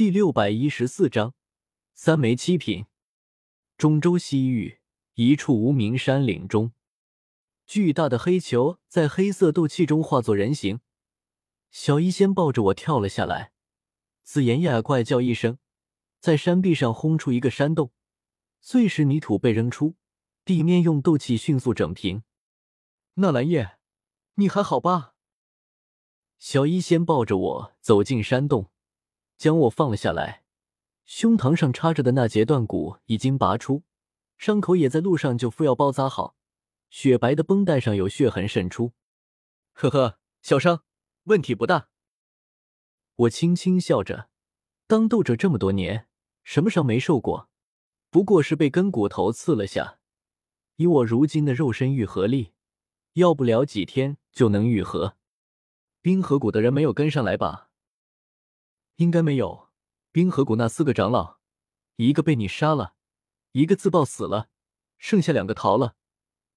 [0.00, 1.34] 第六百一十四章
[1.92, 2.86] 三枚七品。
[3.76, 4.80] 中州西域
[5.12, 6.72] 一处无名山岭中，
[7.66, 10.80] 巨大的黑球在黑色斗气中化作人形。
[11.70, 13.52] 小医仙抱着我跳了下来，
[14.22, 15.58] 紫妍呀怪叫一声，
[16.18, 17.92] 在山壁上轰出一个山洞，
[18.62, 19.96] 碎石泥土被扔出，
[20.46, 22.22] 地面用斗气迅速整平。
[23.16, 23.76] 纳兰叶，
[24.36, 25.14] 你还好吧？
[26.38, 28.70] 小医仙抱着我走进山洞，
[29.40, 30.44] 将我放了下来。
[31.06, 33.84] 胸膛上插着的那截断骨已经拔出，
[34.36, 36.36] 伤口也在路上就敷药包扎好，
[36.90, 38.92] 雪白的绷带上有血痕渗出。
[39.72, 40.84] 呵呵，小伤。
[41.24, 41.88] 问题不大，
[43.16, 44.28] 我轻轻笑着。
[44.86, 46.06] 当斗者这么多年，
[46.44, 47.48] 什么伤没受过？
[48.10, 50.00] 不过是被根骨头刺了下。
[50.76, 52.52] 以我如今的肉身愈合力，
[53.14, 55.16] 要不了几天就能愈合。
[56.02, 57.69] 冰河谷的人没有跟上来吧？
[59.00, 59.70] 应该没有。
[60.12, 61.38] 冰河谷那四个长老，
[61.96, 62.94] 一个被你杀了，
[63.52, 64.50] 一个自爆死了，
[64.98, 65.96] 剩下两个逃了。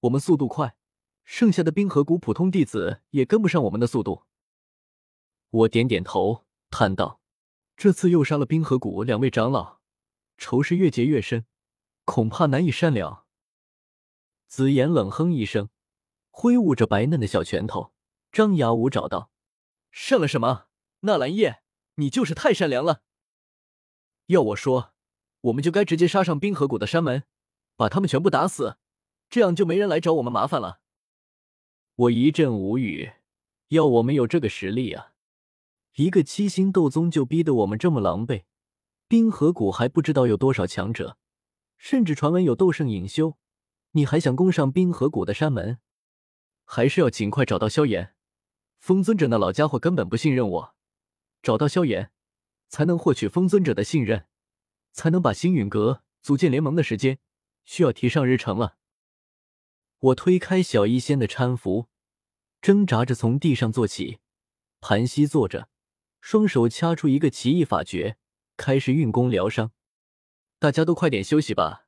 [0.00, 0.76] 我们速度快，
[1.24, 4.24] 剩下的冰河谷普通弟子也跟不上我们的速度。
[5.48, 7.22] 我点点头，叹道
[7.78, 9.78] ：“这次又杀了冰河谷两位长老，
[10.36, 11.46] 仇是越结越深，
[12.04, 13.24] 恐怕难以善了。”
[14.46, 15.70] 紫妍冷哼一声，
[16.30, 17.94] 挥舞着白嫩的小拳头，
[18.30, 19.30] 张牙舞爪道
[19.90, 20.66] ：“善了什么？
[21.00, 21.62] 纳兰叶，
[21.96, 23.02] 你就是太善良了。
[24.26, 24.92] 要我说，
[25.42, 27.24] 我们就该直接杀上冰河谷的山门，
[27.76, 28.78] 把他们全部打死，
[29.28, 30.80] 这样就没人来找我们麻烦了。”
[31.96, 33.12] 我一阵无语，
[33.68, 35.12] 要我们有这个实力啊！
[35.94, 38.42] 一个七星斗宗就逼得我们这么狼狈，
[39.06, 41.18] 冰河谷还不知道有多少强者，
[41.78, 43.38] 甚至传闻有斗圣隐修，
[43.92, 45.78] 你还想攻上冰河谷的山门？
[46.64, 48.14] 还是要尽快找到萧炎。
[48.80, 50.73] 风尊者那老家伙根本不信任我，
[51.44, 52.10] 找到萧炎，
[52.68, 54.26] 才能获取风尊者的信任，
[54.92, 57.18] 才能把星陨阁组建联盟的时间
[57.64, 58.78] 需要提上日程了。
[59.98, 61.88] 我推开小医仙的搀扶，
[62.62, 64.20] 挣扎着从地上坐起，
[64.80, 65.68] 盘膝坐着。
[66.22, 68.16] 双手掐出一个奇异法诀，
[68.56, 69.72] 开始运功疗伤。
[70.58, 71.86] 大家都快点休息吧，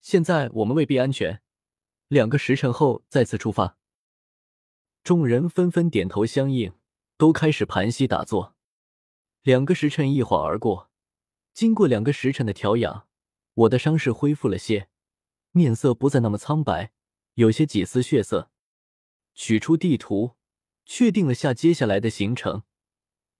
[0.00, 1.42] 现在我们未必安全。
[2.06, 3.76] 两个时辰后再次出发。
[5.02, 6.72] 众人纷纷点头相应，
[7.16, 8.51] 都开始盘膝打坐。
[9.42, 10.88] 两个时辰一晃而过，
[11.52, 13.08] 经过两个时辰的调养，
[13.54, 14.88] 我的伤势恢复了些，
[15.50, 16.92] 面色不再那么苍白，
[17.34, 18.52] 有些几丝血色。
[19.34, 20.36] 取出地图，
[20.86, 22.62] 确定了下接下来的行程。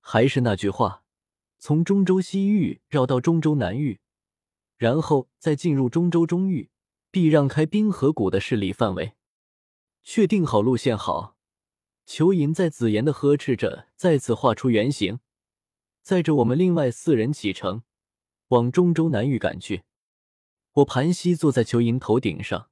[0.00, 1.04] 还是那句话，
[1.58, 4.00] 从中州西域绕到中州南域，
[4.76, 6.70] 然后再进入中州中域，
[7.12, 9.14] 避让开冰河谷的势力范围。
[10.02, 11.34] 确定好路线后，
[12.04, 15.20] 裘银在紫妍的呵斥着，再次画出原形，
[16.04, 17.82] 载着我们另外四人启程，
[18.48, 19.84] 往中州南域赶去。
[20.72, 22.68] 我盘膝坐在裘银头顶上，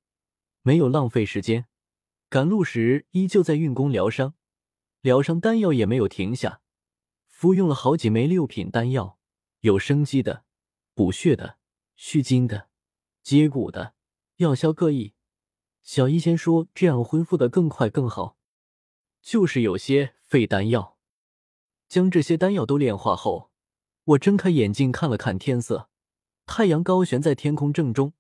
[0.61, 1.65] 没有浪费时间。
[2.29, 4.35] 赶路时依旧在运功疗伤，
[5.01, 6.61] 疗伤丹药也没有停下。
[7.27, 9.19] 服用了好几枚六品丹药，
[9.61, 10.45] 有生机的、
[10.93, 11.57] 补血的、
[11.97, 12.69] 续筋的、
[13.23, 13.95] 接骨的，
[14.37, 15.15] 药效各异。
[15.81, 18.37] 小医仙说这样恢复的更快更好。
[19.23, 20.92] 就是有些废丹药。
[21.93, 23.51] 将这些丹药都炼化后，
[24.05, 25.91] 我睁开眼睛看了看天色，
[26.47, 28.15] 太阳高悬在天空正中，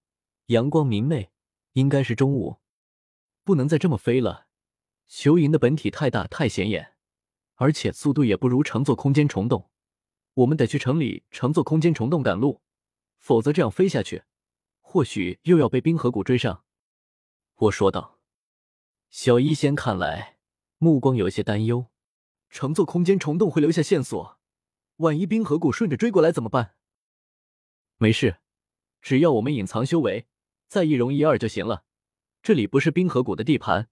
[0.48, 1.30] 阳光明媚，
[1.72, 2.58] 应该是中午。
[3.44, 4.46] 不能再这么飞了，
[5.06, 6.96] 裘银的本体太大太显眼。
[7.54, 9.70] 而且速度也不如乘坐空间虫洞，
[10.34, 12.60] 我们得去城里乘坐空间虫洞赶路，
[13.20, 14.24] 否则这样飞下去，
[14.82, 16.62] 或许又要被冰河谷追上。
[17.54, 18.18] 我说道。
[19.08, 20.36] 小医仙看来
[20.76, 21.86] 目光有些担忧，
[22.52, 24.38] 乘坐空间虫洞会留下线索，
[24.96, 26.76] 万一冰河谷顺着追过来怎么办？
[27.96, 28.40] 没事，
[29.00, 30.26] 只要我们隐藏修为，
[30.68, 31.84] 再一容一二就行了。
[32.42, 33.88] 这里不是冰河谷的地盘，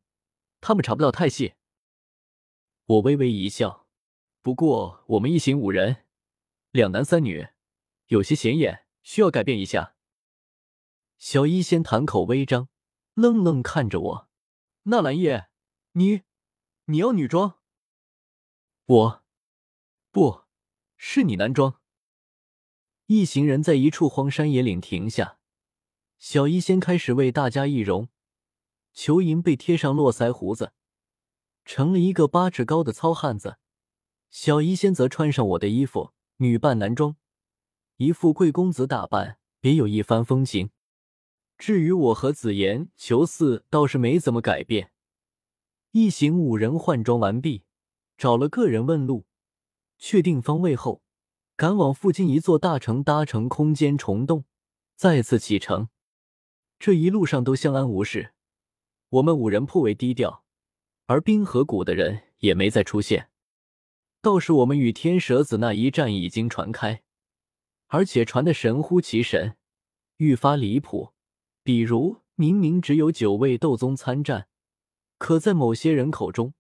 [0.61, 1.55] 他们查不到太细。
[2.85, 3.87] 我微微一笑，
[4.43, 6.05] 不过我们一行五人，
[6.71, 7.49] 两男三女，
[8.09, 9.95] 有些显眼，需要改变一下。
[11.17, 12.69] 小医仙谈口微张，
[13.15, 14.29] 愣愣看着我。
[14.83, 15.49] 纳兰叶，
[15.93, 16.23] 你，
[16.85, 17.60] 你要女装？
[18.91, 19.23] 我，
[20.11, 20.43] 不
[20.97, 21.81] 是你男装。
[23.07, 25.39] 一行人在一处荒山野岭停下，
[26.19, 28.09] 小医仙开始为大家易容。
[28.93, 30.73] 裘银被贴上络腮胡子。
[31.65, 33.59] 成了一个八尺高的糙汉子，
[34.29, 37.15] 小医仙则穿上我的衣服，女扮男装，
[37.99, 40.71] 一副贵公子打扮，别有一番风情。
[41.57, 44.91] 至于我和紫妍、裘四，倒是没怎么改变。
[45.93, 47.63] 一行五人换装完毕，
[48.21, 49.25] 找了个人问路，
[49.97, 51.01] 确定方位后，
[51.57, 54.45] 赶往附近一座大城搭乘空间虫洞，
[54.95, 55.89] 再次启程。
[56.79, 58.35] 这一路上都相安无事，
[59.09, 60.45] 我们五人颇为低调，
[61.07, 63.31] 而冰河谷的人也没再出现。
[64.21, 67.03] 倒是我们与天蛇子那一战已经传开，
[67.87, 69.57] 而且传的神乎其神，
[70.19, 71.15] 愈发离谱。
[71.63, 74.49] 比如，明明只有九位斗宗参战，
[75.17, 76.53] 可在某些人口中，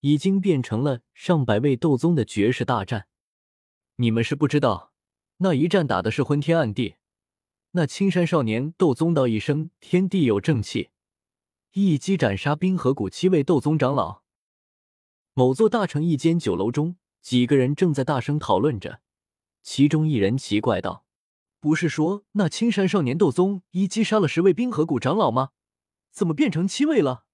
[0.00, 3.08] 已经变成了上百位斗宗的绝世大战。
[3.96, 4.92] 你们是不知道，
[5.38, 6.96] 那一战打的是昏天暗地。
[7.72, 10.90] 那青山少年斗宗道一声：“天地有正气”，
[11.74, 14.22] 一击斩杀冰河谷七位斗宗长老。
[15.34, 19.00] 某座大城一间酒楼中，几个人正在大声讨论着。
[19.62, 21.04] 其中一人奇怪道
[21.60, 25.50] ：“不是说那青山少年斗宗一击杀了十位冰河谷长老吗？
[26.10, 27.26] 怎么变成七位了？”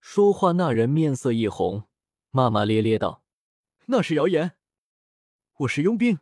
[0.00, 1.88] 说话那人面色一红，
[2.30, 3.22] 骂骂咧咧道
[3.86, 4.56] ：“那是谣言！
[5.58, 6.20] 我是佣兵，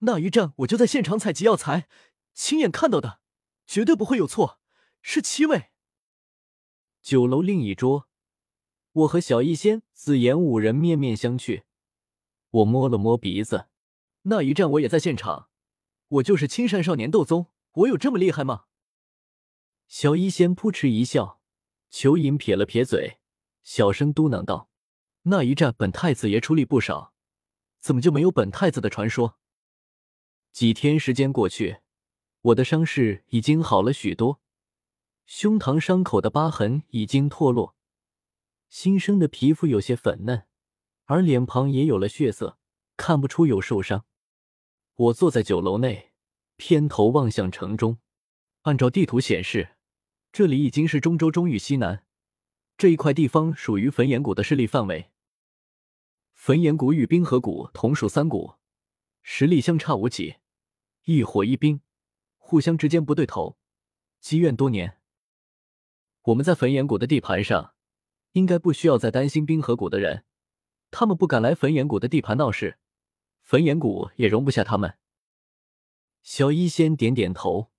[0.00, 1.88] 那一战我就在现场采集药材，
[2.34, 3.20] 亲眼看到的，
[3.66, 4.58] 绝对不会有错，
[5.02, 5.70] 是七位。”
[7.02, 8.08] 酒楼另一桌。
[8.92, 11.62] 我和小医仙、紫妍五人面面相觑。
[12.50, 13.68] 我摸了摸鼻子，
[14.22, 15.48] 那一战我也在现场。
[16.08, 18.64] 我就是青山少年斗宗，我有这么厉害吗？
[19.86, 21.39] 小医仙扑哧一笑，
[21.90, 23.18] 裘银撇了撇嘴，
[23.62, 24.70] 小声嘟囔道
[25.24, 27.12] ：“那一战本太子爷出力不少，
[27.80, 29.36] 怎么就没有本太子的传说？”
[30.52, 31.80] 几天时间过去，
[32.42, 34.40] 我的伤势已经好了许多，
[35.26, 37.76] 胸膛伤口的疤痕已经脱落。
[38.68, 40.46] 新生的皮肤有些粉嫩，
[41.06, 42.56] 而脸庞也有了血色，
[42.96, 44.06] 看不出有受伤。
[44.94, 46.12] 我坐在酒楼内，
[46.56, 47.98] 偏头望向城中。
[48.62, 49.76] 按照地图显示，
[50.32, 52.04] 这里已经是中州中域西南
[52.76, 55.10] 这一块地方，属于焚炎谷的势力范围。
[56.32, 58.54] 焚炎谷与冰河谷同属三谷，
[59.22, 60.36] 实力相差无几，
[61.04, 61.80] 一火一冰，
[62.36, 63.58] 互相之间不对头，
[64.20, 64.98] 积怨多年。
[66.22, 67.74] 我们在焚炎谷的地盘上。
[68.34, 70.24] 应该不需要再担心冰河谷的人，
[70.92, 72.78] 他们不敢来焚炎谷的地盘闹事，
[73.42, 74.98] 焚炎谷也容不下他们。
[76.22, 77.72] 小医仙点点头。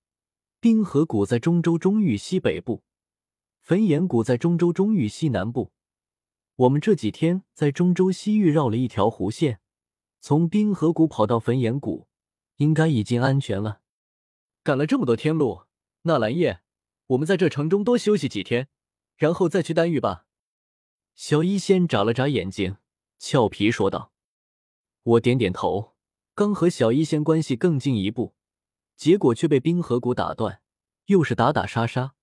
[0.62, 2.84] 冰河谷在中州中域西北部，
[3.62, 5.72] 焚岩谷在中州中域西南部。
[6.54, 9.58] 我们这几天在中州西域绕了一条弧线，
[10.20, 12.06] 从冰河谷跑到焚岩谷，
[12.58, 13.80] 应该已经安全了。
[14.62, 15.62] 赶了这么多天路，
[16.02, 16.60] 纳兰叶，
[17.08, 18.68] 我们在这城中多休息几天，
[19.16, 20.26] 然后再去丹域吧。
[21.16, 22.76] 小医仙眨了眨眼睛，
[23.18, 24.12] 俏皮说道
[25.02, 25.96] ：“我点点头。
[26.36, 28.36] 刚和小医仙关系更进一步，
[29.02, 30.62] 结果却被冰河谷打断，
[31.06, 32.14] 又是打打杀杀，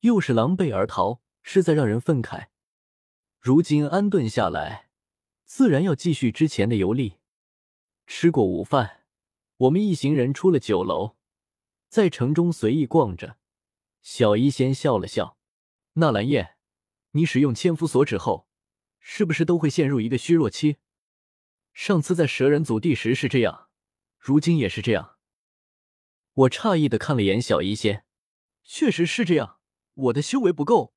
[0.00, 2.48] 又是狼狈而逃，实在让人愤慨。
[3.40, 4.90] 如今安顿下来，
[5.46, 7.14] 自然要继续之前的游历。
[8.06, 9.06] 吃过午饭，
[9.56, 11.16] 我们一行人出了酒楼，
[11.88, 13.38] 在城中随意逛着。
[14.02, 15.38] 小医仙笑了笑
[15.96, 16.56] ：‘纳兰叶。’”
[17.12, 18.46] 你使用千夫所指后，
[19.00, 20.76] 是不是都会陷入一个虚弱期？
[21.72, 23.70] 上次在蛇人祖地时是这样，
[24.18, 25.15] 如今也是这样。
[26.36, 28.04] 我诧异的看了眼小医仙，
[28.62, 29.58] 确实是这样。
[29.94, 30.92] 我的修为不够，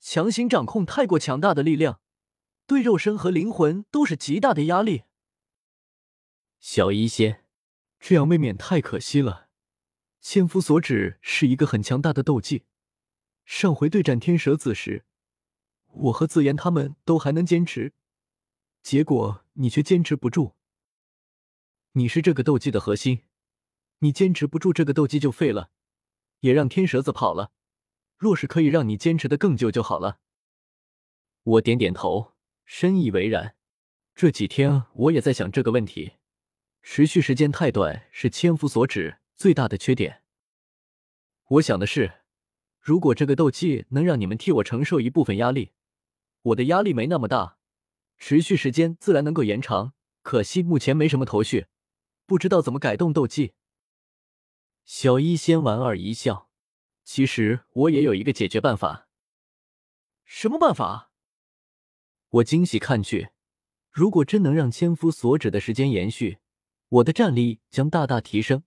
[0.00, 2.00] 强行掌控太过强大的力量，
[2.66, 5.04] 对肉身和灵魂都是极大的压力。
[6.58, 7.44] 小医仙，
[8.00, 9.48] 这样未免太可惜了。
[10.20, 12.64] 千夫所指是一个很强大的斗技，
[13.44, 15.04] 上回对战天蛇子时。
[15.92, 17.92] 我和紫言他们都还能坚持，
[18.82, 20.56] 结果你却坚持不住。
[21.92, 23.22] 你是这个斗技的核心，
[24.02, 25.70] 你坚持不住这个斗技就废了，
[26.40, 27.52] 也让天蛇子跑了。
[28.18, 30.18] 若是可以让你坚持的更久就好了。
[31.44, 32.32] 我点点头，
[32.64, 33.54] 深以为然。
[34.14, 36.14] 这几天我也在想这个问题，
[36.82, 40.22] 持续时间太短是千夫所指最大的缺点。
[41.48, 42.22] 我想的是，
[42.80, 45.70] 如果这个斗技能让你们替我承受一部分压力。
[46.42, 47.56] 我的压力没那么大，
[48.18, 49.94] 持续时间自然能够延长。
[50.22, 51.66] 可惜目前没什么头绪，
[52.26, 53.54] 不知道怎么改动斗技。
[54.84, 56.50] 小医仙莞尔一笑，
[57.04, 59.08] 其实我也有一个解决办法。
[60.24, 61.10] 什么办法？
[62.28, 63.30] 我惊喜看去，
[63.90, 66.38] 如果真能让千夫所指的时间延续，
[66.88, 68.64] 我的战力将大大提升，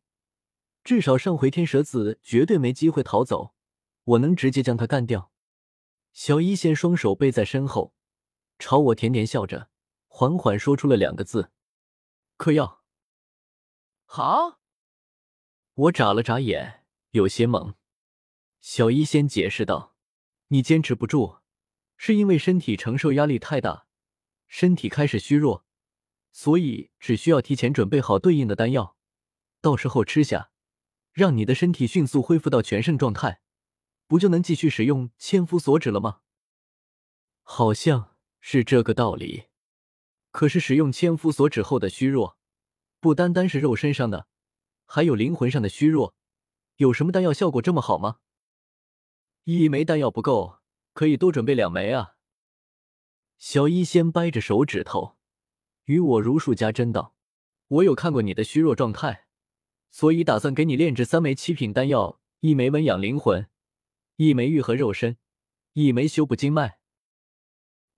[0.84, 3.56] 至少上回天蛇子绝对没机会逃走，
[4.04, 5.32] 我能直接将他干掉。
[6.14, 7.94] 小一仙双手背在身后，
[8.60, 9.70] 朝我甜甜笑着，
[10.08, 11.52] 缓缓说出了两个字
[12.38, 12.84] ：“嗑药。”
[14.06, 14.60] 好，
[15.76, 17.74] 我眨了眨眼，有些懵。
[18.62, 19.94] 小医仙解释道
[20.48, 21.40] ：“你坚持不住，
[21.98, 23.86] 是因为身体承受压力太大，
[24.48, 25.66] 身体开始虚弱，
[26.32, 28.96] 所以只需要提前准备好对应的丹药，
[29.60, 30.50] 到时候吃下，
[31.12, 33.42] 让你的身体迅速恢复到全盛状态，
[34.08, 36.22] 不就能继续使用千夫所指了吗？
[37.44, 39.48] 好像是这个道理。
[40.32, 42.38] 可是使用千夫所指后的虚弱，
[43.02, 44.28] 不单单是肉身上的，
[44.86, 46.16] 还有灵魂上的虚弱。
[46.78, 48.18] 有什么丹药效果这么好吗？
[49.44, 50.60] 一枚丹药不够，
[50.94, 52.16] 可以多准备两枚啊。
[53.38, 55.18] 小医仙掰着手指头，
[55.86, 57.16] 与我如数家珍道
[57.68, 59.28] ：“我有看过你的虚弱状态，
[59.92, 63.48] 所以打算给你炼制三枚七品丹药，一枚温养灵魂，
[64.16, 65.18] 一枚愈合肉身，
[65.74, 66.80] 一枚修补经脉。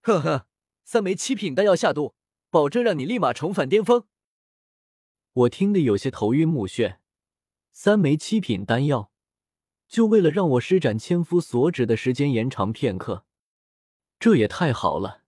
[0.01, 0.47] 呵呵，
[0.83, 2.15] 三枚七品丹药下肚。”
[2.49, 4.07] 保证让你立马重返巅峰。
[5.37, 6.97] 我听得有些头晕目眩。
[7.71, 9.11] 三枚七品丹药，
[9.87, 13.23] 就为了让我施展千夫所指的时间延长片刻，
[14.19, 15.25] 这也太好了。